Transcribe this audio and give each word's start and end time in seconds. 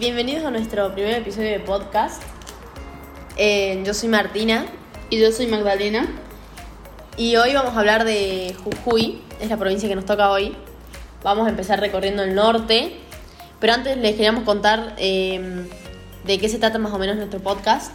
bienvenidos 0.00 0.46
a 0.46 0.50
nuestro 0.50 0.94
primer 0.94 1.16
episodio 1.16 1.50
de 1.50 1.60
podcast. 1.60 2.22
Eh, 3.36 3.82
yo 3.84 3.92
soy 3.92 4.08
Martina 4.08 4.64
Y 5.10 5.20
yo 5.20 5.30
soy 5.30 5.46
Magdalena. 5.46 6.08
y 7.18 7.36
hoy 7.36 7.52
vamos 7.52 7.76
a 7.76 7.80
hablar 7.80 8.04
de 8.04 8.56
Jujuy, 8.64 9.20
es 9.42 9.50
la 9.50 9.58
provincia 9.58 9.90
que 9.90 9.94
nos 9.94 10.06
toca 10.06 10.30
hoy. 10.30 10.56
Vamos 11.22 11.46
a 11.46 11.50
empezar 11.50 11.80
recorriendo 11.80 12.22
el 12.22 12.34
norte, 12.34 12.96
pero 13.60 13.74
antes 13.74 13.98
les 13.98 14.12
queríamos 14.12 14.44
contar 14.44 14.94
eh, 14.96 15.66
de 16.24 16.38
qué 16.38 16.48
se 16.48 16.58
trata 16.58 16.78
más 16.78 16.94
o 16.94 16.98
menos 16.98 17.16
nuestro 17.16 17.40
podcast. 17.40 17.92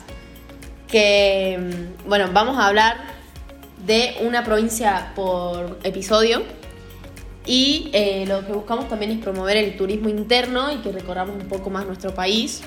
Que, 0.88 1.58
mm, 1.60 2.08
bueno, 2.08 2.30
vamos 2.32 2.60
a 2.60 2.68
hablar 2.68 2.98
de 3.84 4.16
una 4.22 4.44
provincia 4.44 5.12
por 5.16 5.80
episodio 5.84 6.44
y 7.46 7.90
eh, 7.94 8.26
lo 8.28 8.46
que 8.46 8.54
buscamos 8.54 8.88
también 8.88 9.12
es 9.12 9.20
promover 9.20 9.58
el 9.58 9.78
turismo 9.78 10.10
interno 10.10 10.72
y 10.72 10.78
que 10.78 10.92
recorramos 10.92 11.36
un 11.42 11.48
poco 11.48 11.70
más 11.70 11.86
nuestro 11.86 12.14
país. 12.14 12.62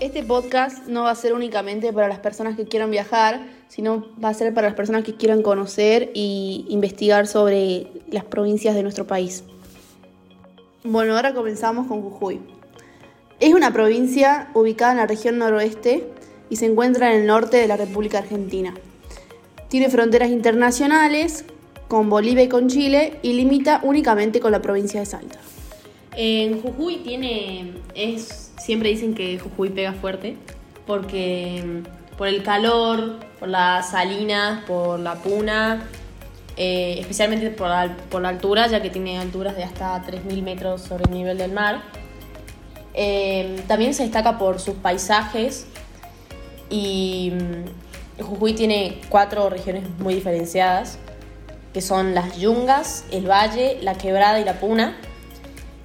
Este 0.00 0.22
podcast 0.22 0.86
no 0.86 1.04
va 1.04 1.10
a 1.10 1.14
ser 1.14 1.34
únicamente 1.34 1.92
para 1.92 2.08
las 2.08 2.20
personas 2.20 2.56
que 2.56 2.64
quieran 2.64 2.90
viajar, 2.90 3.46
sino 3.68 4.06
va 4.22 4.28
a 4.28 4.34
ser 4.34 4.54
para 4.54 4.68
las 4.68 4.76
personas 4.76 5.04
que 5.04 5.14
quieran 5.14 5.42
conocer 5.42 6.10
y 6.14 6.66
investigar 6.68 7.26
sobre 7.26 7.88
las 8.10 8.24
provincias 8.24 8.74
de 8.74 8.82
nuestro 8.82 9.06
país. 9.06 9.44
Bueno, 10.84 11.16
ahora 11.16 11.34
comenzamos 11.34 11.86
con 11.88 12.02
Jujuy. 12.02 12.40
Es 13.40 13.54
una 13.54 13.72
provincia 13.72 14.50
ubicada 14.54 14.92
en 14.92 14.98
la 14.98 15.06
región 15.06 15.38
noroeste 15.38 16.08
y 16.50 16.56
se 16.56 16.66
encuentra 16.66 17.12
en 17.12 17.20
el 17.20 17.26
norte 17.26 17.56
de 17.56 17.66
la 17.66 17.76
República 17.76 18.18
Argentina. 18.18 18.74
Tiene 19.68 19.90
fronteras 19.90 20.30
internacionales 20.30 21.44
con 21.88 22.10
Bolivia 22.10 22.44
y 22.44 22.48
con 22.48 22.68
Chile 22.68 23.18
y 23.22 23.32
limita 23.32 23.80
únicamente 23.82 24.40
con 24.40 24.52
la 24.52 24.60
provincia 24.60 25.00
de 25.00 25.06
Salta. 25.06 25.38
En 26.14 26.60
Jujuy 26.60 26.98
tiene. 26.98 27.72
es 27.94 28.52
Siempre 28.58 28.90
dicen 28.90 29.14
que 29.14 29.38
Jujuy 29.38 29.70
pega 29.70 29.94
fuerte. 29.94 30.36
Porque 30.86 31.82
por 32.16 32.28
el 32.28 32.42
calor, 32.42 33.18
por 33.38 33.48
las 33.48 33.90
salinas, 33.90 34.64
por 34.64 35.00
la 35.00 35.16
puna. 35.16 35.86
eh, 36.56 36.96
especialmente 36.98 37.50
por 37.50 37.68
la, 37.68 37.96
por 38.10 38.20
la 38.20 38.30
altura, 38.30 38.66
ya 38.66 38.82
que 38.82 38.90
tiene 38.90 39.18
alturas 39.18 39.56
de 39.56 39.62
hasta 39.62 40.04
3.000 40.04 40.42
metros 40.42 40.82
sobre 40.82 41.04
el 41.04 41.10
nivel 41.12 41.38
del 41.38 41.52
mar. 41.52 41.82
Eh, 42.94 43.62
también 43.68 43.94
se 43.94 44.02
destaca 44.02 44.38
por 44.38 44.58
sus 44.58 44.74
paisajes. 44.74 45.66
Y 46.68 47.32
mm, 47.32 48.22
Jujuy 48.24 48.54
tiene 48.54 49.00
cuatro 49.08 49.48
regiones 49.48 49.84
muy 50.00 50.14
diferenciadas 50.14 50.98
que 51.72 51.80
son 51.82 52.14
las 52.14 52.36
yungas, 52.38 53.04
el 53.10 53.28
valle, 53.28 53.78
la 53.82 53.94
quebrada 53.94 54.40
y 54.40 54.44
la 54.44 54.54
puna. 54.54 54.96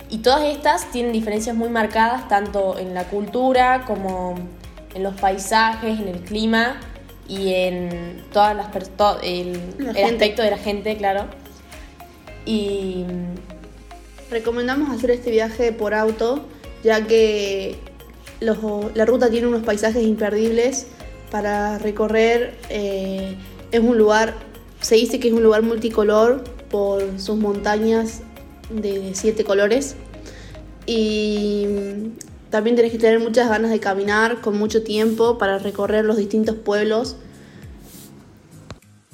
Y 0.09 0.19
todas 0.19 0.43
estas 0.43 0.91
tienen 0.91 1.11
diferencias 1.11 1.55
muy 1.55 1.69
marcadas 1.69 2.27
tanto 2.27 2.77
en 2.77 2.93
la 2.93 3.05
cultura 3.05 3.83
como 3.85 4.35
en 4.93 5.03
los 5.03 5.15
paisajes, 5.15 5.99
en 5.99 6.07
el 6.07 6.19
clima 6.21 6.79
y 7.27 7.53
en 7.53 8.23
todas 8.31 8.55
las 8.55 8.69
to- 8.95 9.19
el, 9.23 9.59
La 9.79 9.91
el 9.91 10.03
aspecto 10.05 10.41
de 10.43 10.51
la 10.51 10.57
gente, 10.57 10.95
claro. 10.97 11.25
Y 12.45 13.05
Recomendamos 14.29 14.89
hacer 14.89 15.11
este 15.11 15.29
viaje 15.29 15.71
por 15.73 15.93
auto, 15.93 16.45
ya 16.83 17.05
que 17.05 17.77
los- 18.39 18.57
la 18.95 19.05
ruta 19.05 19.29
tiene 19.29 19.45
unos 19.47 19.61
paisajes 19.63 20.01
imperdibles 20.03 20.87
para 21.29 21.77
recorrer. 21.77 22.57
eh, 22.69 23.35
es 23.71 23.79
un 23.79 23.97
lugar, 23.97 24.33
se 24.83 24.95
dice 24.95 25.19
que 25.19 25.29
es 25.29 25.33
un 25.33 25.41
lugar 25.41 25.63
multicolor 25.63 26.43
por 26.69 27.17
sus 27.17 27.37
montañas 27.37 28.21
de 28.69 29.11
siete 29.15 29.45
colores. 29.45 29.95
Y 30.85 31.65
también 32.49 32.75
tenés 32.75 32.91
que 32.91 32.97
tener 32.97 33.19
muchas 33.21 33.47
ganas 33.47 33.71
de 33.71 33.79
caminar 33.79 34.41
con 34.41 34.57
mucho 34.57 34.83
tiempo 34.83 35.37
para 35.37 35.57
recorrer 35.57 36.03
los 36.03 36.17
distintos 36.17 36.55
pueblos. 36.57 37.15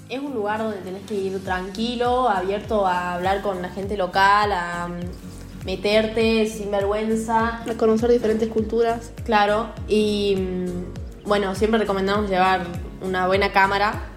es 0.10 0.20
un 0.20 0.34
lugar 0.34 0.58
donde 0.58 0.78
tenés 0.78 1.04
que 1.06 1.14
ir 1.14 1.44
tranquilo, 1.44 2.28
abierto 2.28 2.88
a 2.88 3.14
hablar 3.14 3.44
con 3.44 3.62
la 3.62 3.70
gente 3.70 3.96
local, 3.96 4.52
a 4.52 4.88
mm, 4.88 5.66
meterte 5.68 6.48
sin 6.48 6.72
vergüenza. 6.72 7.62
A 7.70 7.78
conocer 7.78 8.10
diferentes 8.10 8.50
culturas. 8.50 9.12
Claro, 9.24 9.68
y 9.88 10.36
mm, 10.36 11.28
bueno, 11.28 11.54
siempre 11.54 11.80
recomendamos 11.80 12.28
llevar 12.28 12.66
una 13.04 13.28
buena 13.28 13.52
cámara 13.52 14.09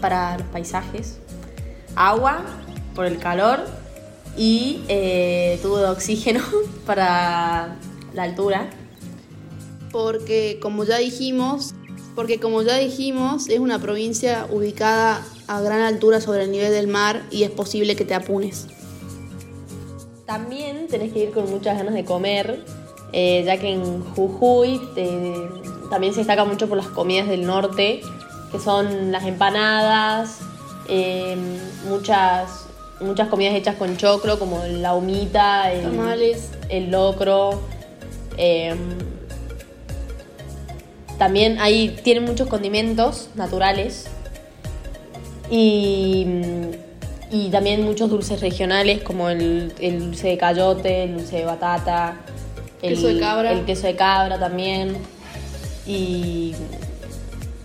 para 0.00 0.38
los 0.38 0.46
paisajes, 0.48 1.18
agua 1.94 2.42
por 2.94 3.06
el 3.06 3.18
calor 3.18 3.60
y 4.36 4.82
eh, 4.88 5.58
tubo 5.62 5.78
de 5.78 5.86
oxígeno 5.88 6.40
para 6.86 7.76
la 8.14 8.22
altura. 8.22 8.70
porque 9.92 10.58
como 10.60 10.84
ya 10.84 10.98
dijimos, 10.98 11.74
porque 12.14 12.38
como 12.40 12.62
ya 12.62 12.76
dijimos, 12.76 13.48
es 13.48 13.60
una 13.60 13.78
provincia 13.78 14.46
ubicada 14.50 15.22
a 15.48 15.60
gran 15.60 15.80
altura 15.82 16.20
sobre 16.20 16.44
el 16.44 16.50
nivel 16.50 16.72
del 16.72 16.86
mar 16.88 17.22
y 17.30 17.44
es 17.44 17.50
posible 17.50 17.94
que 17.96 18.04
te 18.04 18.14
apunes. 18.14 18.66
También 20.26 20.88
tenés 20.88 21.12
que 21.12 21.20
ir 21.24 21.30
con 21.30 21.48
muchas 21.48 21.76
ganas 21.78 21.94
de 21.94 22.04
comer, 22.04 22.64
eh, 23.12 23.42
ya 23.46 23.58
que 23.58 23.72
en 23.72 24.02
Jujuy 24.02 24.80
te- 24.94 25.34
también 25.88 26.12
se 26.12 26.20
destaca 26.20 26.44
mucho 26.44 26.68
por 26.68 26.76
las 26.76 26.88
comidas 26.88 27.28
del 27.28 27.46
norte, 27.46 28.00
que 28.52 28.58
son 28.58 29.12
las 29.12 29.24
empanadas, 29.24 30.38
eh, 30.88 31.36
muchas, 31.88 32.66
muchas 33.00 33.28
comidas 33.28 33.54
hechas 33.54 33.76
con 33.76 33.96
choclo, 33.96 34.38
como 34.38 34.62
la 34.64 34.94
humita, 34.94 35.72
el, 35.72 35.82
Tamales. 35.82 36.50
el 36.68 36.90
locro. 36.90 37.60
eh, 38.36 38.74
también 41.18 41.58
ahí 41.60 41.96
tienen 42.04 42.24
muchos 42.24 42.46
condimentos 42.46 43.30
naturales 43.36 44.06
y, 45.50 46.26
y 47.30 47.48
también 47.50 47.84
muchos 47.84 48.10
dulces 48.10 48.40
regionales 48.42 49.02
como 49.02 49.30
el, 49.30 49.72
el 49.80 49.98
dulce 50.00 50.28
de 50.28 50.36
cayote, 50.36 51.04
el 51.04 51.14
dulce 51.14 51.36
de 51.38 51.44
batata, 51.46 52.16
el 52.82 52.94
Queso 52.96 53.06
de 53.08 53.18
cabra. 53.18 53.52
el 53.52 53.64
queso 53.64 53.86
de 53.86 53.96
cabra 53.96 54.38
también 54.38 54.98
y 55.86 56.54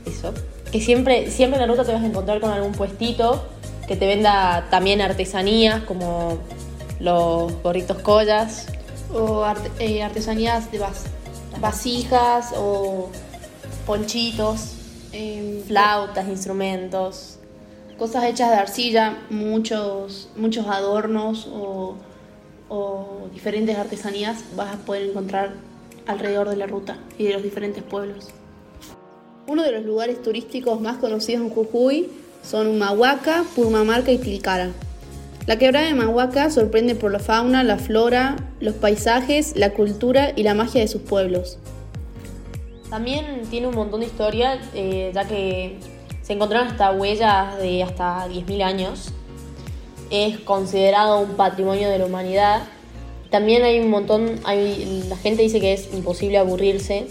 eso. 0.05 0.33
Que 0.71 0.79
siempre, 0.79 1.29
siempre 1.29 1.59
en 1.61 1.67
la 1.67 1.73
ruta 1.73 1.83
te 1.85 1.91
vas 1.93 2.01
a 2.01 2.05
encontrar 2.05 2.39
con 2.39 2.51
algún 2.51 2.71
puestito 2.71 3.43
que 3.87 3.95
te 3.97 4.07
venda 4.07 4.67
también 4.69 5.01
artesanías 5.01 5.81
como 5.83 6.37
los 6.99 7.51
gorritos 7.61 7.99
collas. 7.99 8.67
O 9.13 9.43
arte- 9.43 9.71
eh, 9.79 10.01
artesanías 10.03 10.71
de 10.71 10.79
vas- 10.79 11.05
vasijas 11.59 12.53
o 12.57 13.09
ponchitos, 13.85 14.75
em, 15.11 15.61
flautas, 15.63 16.27
instrumentos. 16.27 17.37
cosas 17.97 18.23
hechas 18.23 18.49
de 18.49 18.55
arcilla, 18.55 19.19
muchos, 19.29 20.29
muchos 20.35 20.65
adornos 20.65 21.47
o, 21.53 21.93
o 22.67 23.27
diferentes 23.31 23.77
artesanías 23.77 24.39
vas 24.55 24.73
a 24.73 24.77
poder 24.77 25.03
encontrar 25.11 25.53
alrededor 26.07 26.49
de 26.49 26.55
la 26.55 26.65
ruta 26.65 26.97
y 27.19 27.25
de 27.25 27.33
los 27.33 27.43
diferentes 27.43 27.83
pueblos. 27.83 28.29
Uno 29.47 29.63
de 29.63 29.71
los 29.71 29.83
lugares 29.83 30.21
turísticos 30.21 30.79
más 30.81 30.97
conocidos 30.97 31.41
en 31.41 31.49
Jujuy 31.49 32.09
son 32.43 32.67
Humahuaca, 32.67 33.43
Purmamarca 33.55 34.11
y 34.11 34.19
Tilcara. 34.19 34.69
La 35.47 35.57
quebrada 35.57 35.87
de 35.87 35.93
Humahuaca 35.93 36.51
sorprende 36.51 36.93
por 36.93 37.11
la 37.11 37.17
fauna, 37.17 37.63
la 37.63 37.77
flora, 37.77 38.35
los 38.59 38.75
paisajes, 38.75 39.55
la 39.55 39.73
cultura 39.73 40.31
y 40.35 40.43
la 40.43 40.53
magia 40.53 40.81
de 40.81 40.87
sus 40.87 41.01
pueblos. 41.01 41.57
También 42.91 43.41
tiene 43.49 43.67
un 43.67 43.75
montón 43.75 44.01
de 44.01 44.05
historia, 44.05 44.61
eh, 44.75 45.11
ya 45.13 45.27
que 45.27 45.77
se 46.21 46.33
encontraron 46.33 46.67
hasta 46.67 46.91
huellas 46.91 47.57
de 47.57 47.81
hasta 47.81 48.27
10.000 48.27 48.61
años. 48.61 49.09
Es 50.11 50.39
considerado 50.39 51.19
un 51.19 51.31
patrimonio 51.31 51.89
de 51.89 51.97
la 51.97 52.05
humanidad. 52.05 52.61
También 53.31 53.63
hay 53.63 53.79
un 53.79 53.89
montón, 53.89 54.39
la 54.43 55.17
gente 55.17 55.41
dice 55.41 55.59
que 55.59 55.73
es 55.73 55.91
imposible 55.93 56.37
aburrirse 56.37 57.07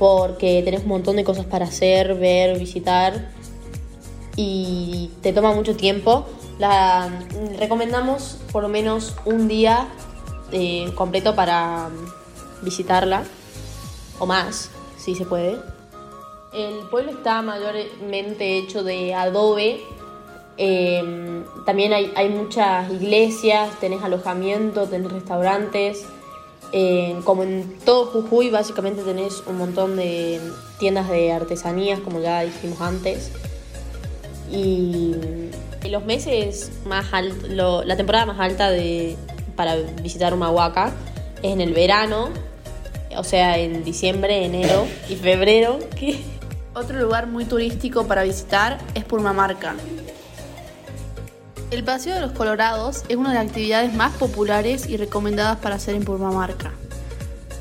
porque 0.00 0.62
tenés 0.64 0.80
un 0.80 0.88
montón 0.88 1.16
de 1.16 1.24
cosas 1.24 1.44
para 1.44 1.66
hacer, 1.66 2.14
ver, 2.14 2.58
visitar 2.58 3.28
y 4.34 5.10
te 5.20 5.34
toma 5.34 5.52
mucho 5.52 5.76
tiempo. 5.76 6.24
La, 6.58 7.10
recomendamos 7.58 8.38
por 8.50 8.62
lo 8.62 8.70
menos 8.70 9.14
un 9.26 9.46
día 9.46 9.88
eh, 10.52 10.90
completo 10.94 11.36
para 11.36 11.90
mm, 11.90 12.64
visitarla 12.64 13.24
o 14.18 14.24
más, 14.24 14.70
si 14.96 15.14
se 15.14 15.26
puede. 15.26 15.58
El 16.54 16.88
pueblo 16.90 17.12
está 17.12 17.42
mayormente 17.42 18.56
hecho 18.56 18.82
de 18.82 19.12
adobe. 19.12 19.82
eh, 20.56 21.44
también 21.66 21.92
hay, 21.92 22.10
hay 22.16 22.30
muchas 22.30 22.90
iglesias, 22.90 23.78
tenés 23.80 24.02
alojamiento, 24.02 24.86
tenés 24.86 25.12
restaurantes. 25.12 26.06
Como 27.24 27.42
en 27.42 27.78
todo 27.84 28.06
Jujuy, 28.06 28.50
básicamente 28.50 29.02
tenés 29.02 29.42
un 29.46 29.58
montón 29.58 29.96
de 29.96 30.40
tiendas 30.78 31.08
de 31.08 31.32
artesanías, 31.32 32.00
como 32.00 32.20
ya 32.20 32.42
dijimos 32.42 32.80
antes. 32.80 33.30
Y 34.50 35.14
los 35.88 36.04
meses 36.04 36.70
más 36.86 37.12
altos, 37.12 37.48
la 37.84 37.96
temporada 37.96 38.26
más 38.26 38.40
alta 38.40 38.70
de, 38.70 39.16
para 39.56 39.76
visitar 39.76 40.32
Humahuaca 40.32 40.92
es 41.42 41.52
en 41.52 41.60
el 41.60 41.72
verano, 41.72 42.30
o 43.16 43.24
sea, 43.24 43.58
en 43.58 43.84
diciembre, 43.84 44.44
enero 44.44 44.86
y 45.08 45.16
febrero. 45.16 45.78
Otro 46.74 47.00
lugar 47.00 47.26
muy 47.26 47.44
turístico 47.44 48.06
para 48.06 48.22
visitar 48.22 48.78
es 48.94 49.04
Purmamarca. 49.04 49.74
El 51.70 51.84
Paseo 51.84 52.16
de 52.16 52.20
los 52.20 52.32
Colorados 52.32 53.04
es 53.08 53.16
una 53.16 53.28
de 53.28 53.36
las 53.36 53.46
actividades 53.46 53.94
más 53.94 54.12
populares 54.16 54.88
y 54.88 54.96
recomendadas 54.96 55.58
para 55.58 55.76
hacer 55.76 55.94
en 55.94 56.02
Purmamarca. 56.04 56.72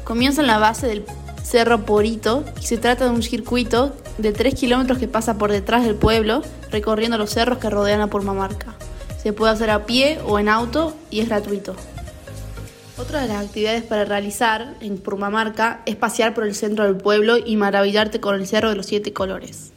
Comienza 0.03 0.41
en 0.41 0.47
la 0.47 0.57
base 0.57 0.87
del 0.87 1.05
Cerro 1.43 1.85
Porito 1.85 2.43
y 2.59 2.65
se 2.65 2.77
trata 2.77 3.05
de 3.05 3.11
un 3.11 3.21
circuito 3.21 3.95
de 4.17 4.33
3 4.33 4.55
kilómetros 4.55 4.97
que 4.97 5.07
pasa 5.07 5.37
por 5.37 5.51
detrás 5.51 5.83
del 5.83 5.93
pueblo, 5.93 6.41
recorriendo 6.71 7.19
los 7.19 7.29
cerros 7.29 7.59
que 7.59 7.69
rodean 7.69 8.01
a 8.01 8.07
Purmamarca. 8.07 8.73
Se 9.21 9.31
puede 9.31 9.53
hacer 9.53 9.69
a 9.69 9.85
pie 9.85 10.19
o 10.25 10.39
en 10.39 10.49
auto 10.49 10.95
y 11.11 11.19
es 11.19 11.29
gratuito. 11.29 11.75
Otra 12.97 13.21
de 13.21 13.27
las 13.27 13.45
actividades 13.45 13.83
para 13.83 14.05
realizar 14.05 14.73
en 14.81 14.97
Purmamarca 14.97 15.81
es 15.85 15.95
pasear 15.95 16.33
por 16.33 16.45
el 16.45 16.55
centro 16.55 16.85
del 16.85 16.97
pueblo 16.97 17.37
y 17.37 17.57
maravillarte 17.57 18.19
con 18.19 18.33
el 18.33 18.47
Cerro 18.47 18.69
de 18.69 18.75
los 18.75 18.87
Siete 18.87 19.13
Colores. 19.13 19.71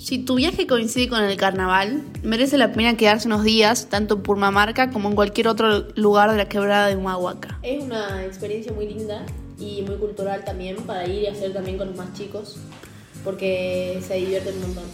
Si 0.00 0.16
tu 0.18 0.36
viaje 0.36 0.66
coincide 0.66 1.10
con 1.10 1.22
el 1.22 1.36
carnaval, 1.36 2.02
merece 2.22 2.56
la 2.56 2.72
pena 2.72 2.96
quedarse 2.96 3.28
unos 3.28 3.44
días, 3.44 3.90
tanto 3.90 4.14
en 4.14 4.22
Purmamarca 4.22 4.90
como 4.90 5.10
en 5.10 5.14
cualquier 5.14 5.46
otro 5.46 5.88
lugar 5.94 6.30
de 6.30 6.38
la 6.38 6.48
quebrada 6.48 6.86
de 6.86 6.96
Humahuaca. 6.96 7.58
Es 7.62 7.82
una 7.82 8.24
experiencia 8.24 8.72
muy 8.72 8.88
linda 8.88 9.26
y 9.58 9.82
muy 9.82 9.96
cultural 9.96 10.42
también 10.42 10.76
para 10.76 11.06
ir 11.06 11.24
y 11.24 11.26
hacer 11.26 11.52
también 11.52 11.76
con 11.76 11.88
los 11.88 11.98
más 11.98 12.14
chicos, 12.14 12.56
porque 13.24 14.00
se 14.00 14.14
divierten 14.14 14.54
un 14.54 14.60
montón. 14.62 14.84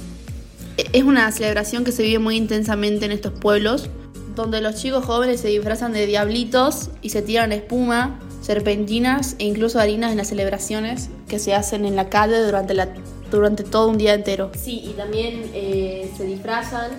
Es 0.92 1.04
una 1.04 1.30
celebración 1.30 1.84
que 1.84 1.92
se 1.92 2.02
vive 2.02 2.18
muy 2.18 2.36
intensamente 2.36 3.06
en 3.06 3.12
estos 3.12 3.32
pueblos, 3.32 3.88
donde 4.34 4.60
los 4.60 4.74
chicos 4.74 5.04
jóvenes 5.04 5.40
se 5.40 5.48
disfrazan 5.48 5.92
de 5.92 6.04
diablitos 6.06 6.90
y 7.00 7.10
se 7.10 7.22
tiran 7.22 7.52
espuma, 7.52 8.18
serpentinas 8.42 9.36
e 9.38 9.44
incluso 9.44 9.78
harinas 9.78 10.10
en 10.10 10.18
las 10.18 10.28
celebraciones 10.28 11.10
que 11.28 11.38
se 11.38 11.54
hacen 11.54 11.84
en 11.84 11.94
la 11.94 12.08
calle 12.08 12.40
durante, 12.40 12.74
la, 12.74 12.88
durante 13.30 13.64
todo 13.64 13.88
un 13.88 13.98
día 13.98 14.14
entero. 14.14 14.50
Sí, 14.56 14.82
y 14.84 14.92
también 14.92 15.50
eh, 15.54 16.10
se 16.16 16.24
disfrazan 16.24 16.90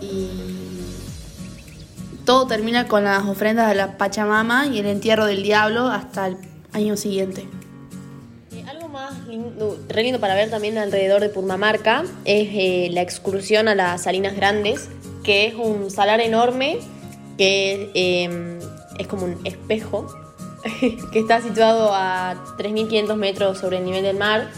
y 0.00 0.28
todo 2.24 2.46
termina 2.46 2.88
con 2.88 3.04
las 3.04 3.24
ofrendas 3.24 3.70
a 3.70 3.74
la 3.74 3.98
Pachamama 3.98 4.66
y 4.66 4.78
el 4.78 4.86
entierro 4.86 5.26
del 5.26 5.42
diablo 5.42 5.88
hasta 5.88 6.28
el 6.28 6.36
año 6.72 6.96
siguiente. 6.96 7.46
Eh, 8.52 8.64
algo 8.66 8.88
más 8.88 9.26
lindo, 9.26 9.78
re 9.88 10.02
lindo 10.02 10.20
para 10.20 10.34
ver 10.34 10.50
también 10.50 10.78
alrededor 10.78 11.20
de 11.20 11.28
Purmamarca 11.28 12.04
es 12.24 12.48
eh, 12.52 12.88
la 12.92 13.02
excursión 13.02 13.68
a 13.68 13.74
las 13.74 14.04
Salinas 14.04 14.34
Grandes, 14.36 14.88
que 15.22 15.46
es 15.46 15.54
un 15.54 15.90
salar 15.90 16.20
enorme 16.20 16.78
que 17.36 17.90
eh, 17.94 18.58
es 18.98 19.06
como 19.06 19.24
un 19.24 19.44
espejo 19.44 20.06
que 21.12 21.18
está 21.18 21.42
situado 21.42 21.90
a 21.92 22.36
3.500 22.58 23.16
metros 23.16 23.58
sobre 23.58 23.78
el 23.78 23.84
nivel 23.84 24.02
del 24.02 24.16
mar. 24.16 24.48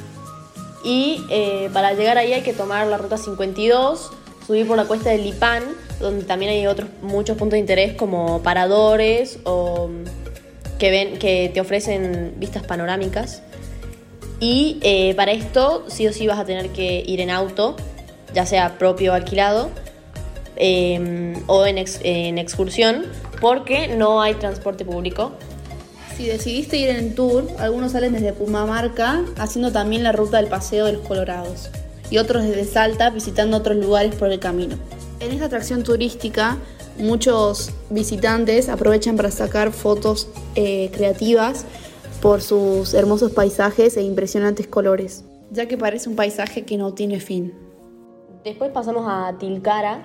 Y 0.86 1.24
eh, 1.30 1.68
para 1.72 1.94
llegar 1.94 2.16
ahí 2.16 2.32
hay 2.32 2.42
que 2.42 2.52
tomar 2.52 2.86
la 2.86 2.96
ruta 2.96 3.18
52, 3.18 4.12
subir 4.46 4.68
por 4.68 4.76
la 4.76 4.84
cuesta 4.84 5.10
del 5.10 5.24
Lipán, 5.24 5.64
donde 5.98 6.24
también 6.24 6.52
hay 6.52 6.68
otros 6.68 6.88
muchos 7.02 7.36
puntos 7.36 7.54
de 7.54 7.58
interés 7.58 7.94
como 7.94 8.40
paradores 8.40 9.40
o 9.42 9.90
que, 10.78 10.90
ven, 10.92 11.18
que 11.18 11.50
te 11.52 11.60
ofrecen 11.60 12.34
vistas 12.36 12.62
panorámicas. 12.62 13.42
Y 14.38 14.78
eh, 14.82 15.14
para 15.16 15.32
esto 15.32 15.84
sí 15.88 16.06
o 16.06 16.12
sí 16.12 16.28
vas 16.28 16.38
a 16.38 16.44
tener 16.44 16.68
que 16.68 17.02
ir 17.04 17.20
en 17.20 17.30
auto, 17.30 17.74
ya 18.32 18.46
sea 18.46 18.78
propio 18.78 19.10
o 19.10 19.14
alquilado, 19.16 19.70
eh, 20.54 21.34
o 21.48 21.66
en, 21.66 21.78
en 21.78 22.38
excursión, 22.38 23.06
porque 23.40 23.88
no 23.88 24.22
hay 24.22 24.34
transporte 24.34 24.84
público. 24.84 25.32
Si 26.16 26.26
decidiste 26.26 26.78
ir 26.78 26.88
en 26.88 27.14
tour, 27.14 27.46
algunos 27.58 27.92
salen 27.92 28.14
desde 28.14 28.32
Pumamarca, 28.32 29.22
haciendo 29.36 29.70
también 29.70 30.02
la 30.02 30.12
ruta 30.12 30.38
del 30.38 30.46
Paseo 30.46 30.86
de 30.86 30.94
los 30.94 31.06
Colorados, 31.06 31.68
y 32.10 32.16
otros 32.16 32.42
desde 32.44 32.64
Salta, 32.64 33.10
visitando 33.10 33.58
otros 33.58 33.76
lugares 33.76 34.14
por 34.14 34.32
el 34.32 34.40
camino. 34.40 34.76
En 35.20 35.30
esta 35.30 35.44
atracción 35.44 35.82
turística, 35.82 36.56
muchos 36.98 37.70
visitantes 37.90 38.70
aprovechan 38.70 39.16
para 39.16 39.30
sacar 39.30 39.72
fotos 39.72 40.28
eh, 40.54 40.90
creativas 40.90 41.66
por 42.22 42.40
sus 42.40 42.94
hermosos 42.94 43.32
paisajes 43.32 43.98
e 43.98 44.02
impresionantes 44.02 44.66
colores, 44.66 45.22
ya 45.50 45.68
que 45.68 45.76
parece 45.76 46.08
un 46.08 46.16
paisaje 46.16 46.64
que 46.64 46.78
no 46.78 46.94
tiene 46.94 47.20
fin. 47.20 47.52
Después 48.42 48.70
pasamos 48.70 49.04
a 49.06 49.36
Tilcara, 49.38 50.02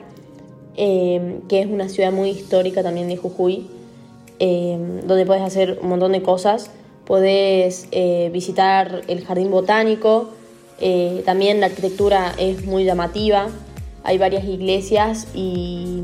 eh, 0.76 1.40
que 1.48 1.62
es 1.62 1.68
una 1.68 1.88
ciudad 1.88 2.12
muy 2.12 2.32
histórica 2.32 2.84
también 2.84 3.08
de 3.08 3.16
Jujuy, 3.16 3.66
eh, 4.44 4.76
donde 5.06 5.26
puedes 5.26 5.44
hacer 5.44 5.78
un 5.84 5.90
montón 5.90 6.14
de 6.14 6.24
cosas. 6.24 6.72
Puedes 7.06 7.88
eh, 7.92 8.32
visitar 8.34 9.02
el 9.08 9.24
jardín 9.24 9.52
botánico, 9.52 10.30
eh, 10.80 11.22
también 11.26 11.60
la 11.60 11.68
arquitectura 11.68 12.34
es 12.38 12.66
muy 12.66 12.84
llamativa, 12.84 13.50
hay 14.04 14.18
varias 14.18 14.44
iglesias 14.46 15.28
y, 15.36 16.04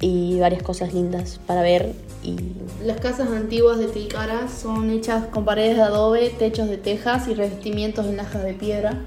y 0.00 0.38
varias 0.38 0.62
cosas 0.62 0.92
lindas 0.92 1.40
para 1.46 1.62
ver. 1.62 1.94
Y... 2.22 2.36
Las 2.84 3.00
casas 3.00 3.30
antiguas 3.30 3.78
de 3.78 3.86
Tilcara 3.86 4.48
son 4.48 4.90
hechas 4.90 5.26
con 5.26 5.46
paredes 5.46 5.76
de 5.76 5.82
adobe, 5.82 6.28
techos 6.30 6.68
de 6.68 6.76
tejas 6.76 7.26
y 7.28 7.34
revestimientos 7.34 8.04
en 8.06 8.18
lajas 8.18 8.44
de 8.44 8.52
piedra. 8.52 9.04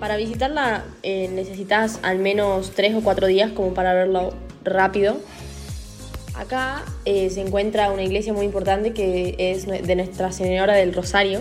Para 0.00 0.16
visitarla 0.16 0.84
eh, 1.02 1.28
necesitas 1.34 1.98
al 2.02 2.18
menos 2.18 2.70
tres 2.70 2.94
o 2.94 3.02
cuatro 3.02 3.26
días 3.26 3.52
como 3.52 3.74
para 3.74 3.92
verlo 3.92 4.32
rápido. 4.64 5.16
Acá 6.34 6.82
eh, 7.04 7.30
se 7.30 7.40
encuentra 7.42 7.90
una 7.90 8.02
iglesia 8.02 8.32
muy 8.32 8.46
importante 8.46 8.92
que 8.92 9.34
es 9.38 9.66
de 9.66 9.96
Nuestra 9.96 10.32
Señora 10.32 10.74
del 10.74 10.94
Rosario, 10.94 11.40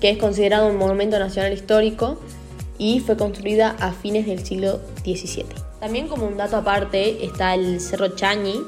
que 0.00 0.10
es 0.10 0.18
considerado 0.18 0.68
un 0.68 0.76
monumento 0.76 1.18
nacional 1.18 1.52
histórico 1.52 2.18
y 2.78 3.00
fue 3.00 3.16
construida 3.16 3.76
a 3.78 3.92
fines 3.92 4.26
del 4.26 4.44
siglo 4.44 4.80
XVII. 5.04 5.44
También 5.80 6.08
como 6.08 6.26
un 6.26 6.36
dato 6.36 6.56
aparte 6.56 7.24
está 7.24 7.54
el 7.54 7.80
Cerro 7.80 8.08
Chañi 8.16 8.60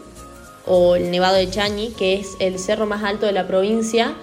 o 0.66 0.96
el 0.96 1.10
Nevado 1.10 1.36
de 1.36 1.48
Chañi, 1.48 1.90
que 1.90 2.14
es 2.14 2.36
el 2.40 2.58
cerro 2.58 2.86
más 2.86 3.02
alto 3.02 3.26
de 3.26 3.32
la 3.32 3.46
provincia, 3.46 4.14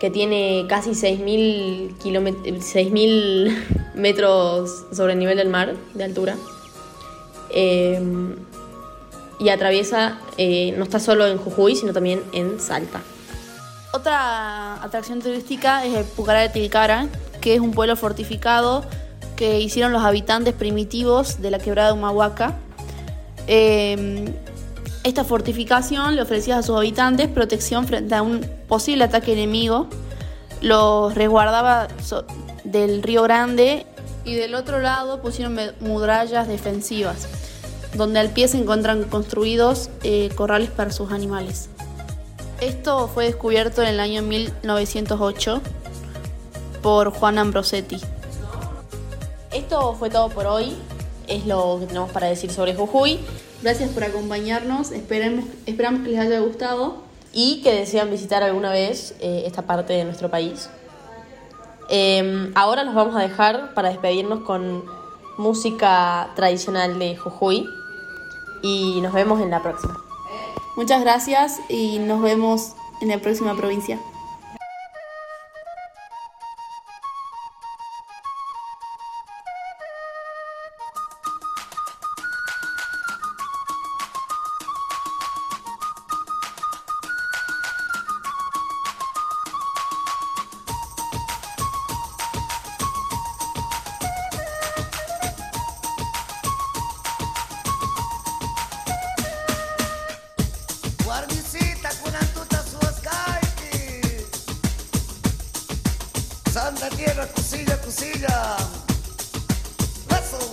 que 0.00 0.10
tiene 0.10 0.66
casi 0.68 0.90
6.000 0.90 1.98
6.000 1.98 3.94
metros 3.94 4.84
sobre 4.92 5.14
el 5.14 5.18
nivel 5.18 5.36
del 5.36 5.48
mar 5.48 5.74
de 5.94 6.04
altura. 6.04 6.36
Eh, 7.50 8.00
y 9.44 9.50
atraviesa, 9.50 10.16
eh, 10.38 10.72
no 10.78 10.84
está 10.84 10.98
solo 10.98 11.26
en 11.26 11.36
Jujuy, 11.36 11.76
sino 11.76 11.92
también 11.92 12.22
en 12.32 12.58
Salta. 12.58 13.02
Otra 13.92 14.82
atracción 14.82 15.20
turística 15.20 15.84
es 15.84 15.94
el 15.94 16.04
Pucará 16.06 16.40
de 16.40 16.48
Tilcara, 16.48 17.08
que 17.42 17.54
es 17.54 17.60
un 17.60 17.72
pueblo 17.72 17.94
fortificado 17.94 18.86
que 19.36 19.60
hicieron 19.60 19.92
los 19.92 20.02
habitantes 20.02 20.54
primitivos 20.54 21.42
de 21.42 21.50
la 21.50 21.58
quebrada 21.58 21.88
de 21.88 21.98
Humahuaca. 21.98 22.54
Eh, 23.46 24.32
esta 25.02 25.24
fortificación 25.24 26.16
le 26.16 26.22
ofrecía 26.22 26.56
a 26.56 26.62
sus 26.62 26.78
habitantes 26.78 27.28
protección 27.28 27.86
frente 27.86 28.14
a 28.14 28.22
un 28.22 28.40
posible 28.66 29.04
ataque 29.04 29.34
enemigo, 29.34 29.88
los 30.62 31.14
resguardaba 31.14 31.88
del 32.64 33.02
río 33.02 33.22
Grande 33.24 33.84
y 34.24 34.36
del 34.36 34.54
otro 34.54 34.80
lado 34.80 35.20
pusieron 35.20 35.58
murallas 35.80 36.48
defensivas 36.48 37.28
donde 37.94 38.18
al 38.20 38.30
pie 38.30 38.48
se 38.48 38.58
encuentran 38.58 39.04
construidos 39.04 39.90
eh, 40.02 40.30
corrales 40.34 40.70
para 40.70 40.90
sus 40.90 41.12
animales. 41.12 41.68
Esto 42.60 43.08
fue 43.08 43.26
descubierto 43.26 43.82
en 43.82 43.88
el 43.88 44.00
año 44.00 44.22
1908 44.22 45.60
por 46.82 47.10
Juan 47.10 47.38
Ambrosetti. 47.38 48.00
Esto 49.52 49.94
fue 49.94 50.10
todo 50.10 50.28
por 50.30 50.46
hoy, 50.46 50.76
es 51.28 51.46
lo 51.46 51.78
que 51.80 51.86
tenemos 51.86 52.10
para 52.10 52.26
decir 52.26 52.50
sobre 52.50 52.74
Jujuy. 52.74 53.20
Gracias 53.62 53.90
por 53.90 54.04
acompañarnos, 54.04 54.90
esperemos, 54.90 55.46
esperamos 55.66 56.02
que 56.02 56.10
les 56.10 56.20
haya 56.20 56.40
gustado. 56.40 57.02
Y 57.36 57.62
que 57.62 57.72
desean 57.72 58.12
visitar 58.12 58.44
alguna 58.44 58.70
vez 58.70 59.16
eh, 59.18 59.42
esta 59.44 59.62
parte 59.62 59.92
de 59.92 60.04
nuestro 60.04 60.30
país. 60.30 60.70
Eh, 61.90 62.52
ahora 62.54 62.84
nos 62.84 62.94
vamos 62.94 63.16
a 63.16 63.18
dejar 63.18 63.74
para 63.74 63.88
despedirnos 63.88 64.44
con 64.44 64.84
música 65.36 66.30
tradicional 66.36 67.00
de 67.00 67.16
Jujuy 67.16 67.68
y 68.64 69.02
nos 69.02 69.12
vemos 69.12 69.42
en 69.42 69.50
la 69.50 69.62
próxima. 69.62 70.02
Muchas 70.74 71.02
gracias 71.02 71.60
y 71.68 71.98
nos 71.98 72.22
vemos 72.22 72.72
en 73.02 73.08
la 73.08 73.18
próxima 73.18 73.54
provincia. 73.54 74.00
La 106.84 106.90
tierra, 106.90 107.26
cosilla, 107.28 107.80
cosilla. 107.80 108.56
Eso. 110.10 110.52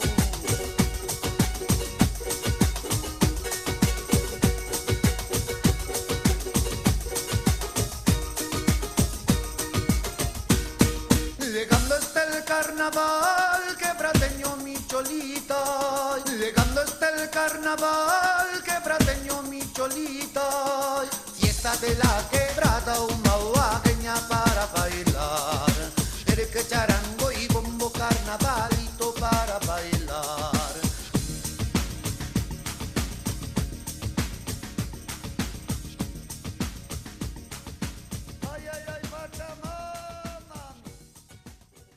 Llegando 11.40 11.96
está 11.98 12.24
el 12.24 12.44
carnaval, 12.46 13.62
quebrateño 13.78 14.56
mi 14.64 14.76
cholita. 14.88 16.18
Llegando 16.40 16.84
está 16.84 17.10
el 17.10 17.30
carnaval, 17.30 18.64
quebrateño 18.64 19.42
mi 19.44 19.62
cholita. 19.74 21.04
Fiesta 21.38 21.76
de 21.78 21.96
la 21.96 22.24
quebrada, 22.32 23.02
una 23.02 23.36
huaqueña 23.38 24.16
para 24.30 24.66
bailar. 24.68 25.11